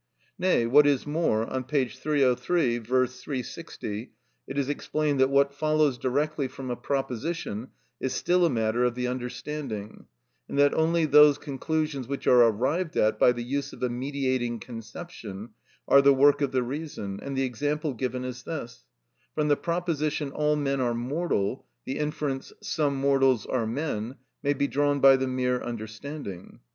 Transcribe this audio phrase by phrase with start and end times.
[0.39, 1.87] Nay, what is more, on p.
[1.87, 2.83] 303; V.
[2.87, 4.11] 360,
[4.47, 7.67] it is explained that what follows directly from a proposition
[7.99, 10.07] is still a matter of the understanding,
[10.49, 14.57] and that only those conclusions which are arrived at by the use of a mediating
[14.59, 15.49] conception
[15.87, 18.87] are the work of the reason, and the example given is this:
[19.35, 24.67] From the proposition, "All men are mortal," the inference, "Some mortals are men," may be
[24.67, 26.59] drawn by the mere understanding.